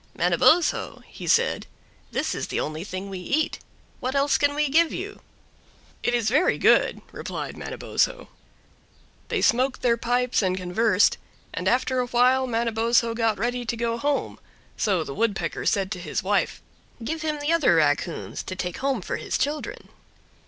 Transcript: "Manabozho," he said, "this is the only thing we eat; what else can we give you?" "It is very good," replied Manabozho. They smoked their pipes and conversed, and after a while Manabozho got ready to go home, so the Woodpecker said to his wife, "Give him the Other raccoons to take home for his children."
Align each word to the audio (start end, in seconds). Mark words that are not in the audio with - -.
"Manabozho," 0.17 1.03
he 1.05 1.27
said, 1.27 1.67
"this 2.09 2.33
is 2.33 2.47
the 2.47 2.59
only 2.59 2.83
thing 2.83 3.07
we 3.07 3.19
eat; 3.19 3.59
what 3.99 4.15
else 4.15 4.35
can 4.39 4.55
we 4.55 4.67
give 4.67 4.91
you?" 4.91 5.19
"It 6.01 6.15
is 6.15 6.27
very 6.27 6.57
good," 6.57 7.01
replied 7.11 7.55
Manabozho. 7.55 8.27
They 9.27 9.43
smoked 9.43 9.83
their 9.83 9.97
pipes 9.97 10.41
and 10.41 10.57
conversed, 10.57 11.19
and 11.53 11.67
after 11.67 11.99
a 11.99 12.07
while 12.07 12.47
Manabozho 12.47 13.13
got 13.13 13.37
ready 13.37 13.63
to 13.63 13.77
go 13.77 13.95
home, 13.99 14.39
so 14.75 15.03
the 15.03 15.13
Woodpecker 15.13 15.67
said 15.67 15.91
to 15.91 15.99
his 15.99 16.23
wife, 16.23 16.63
"Give 17.03 17.21
him 17.21 17.39
the 17.39 17.53
Other 17.53 17.75
raccoons 17.75 18.41
to 18.41 18.55
take 18.55 18.77
home 18.77 19.03
for 19.03 19.17
his 19.17 19.37
children." 19.37 19.87